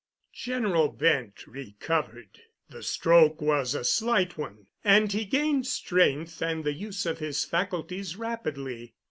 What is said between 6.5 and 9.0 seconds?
the use of his faculties rapidly.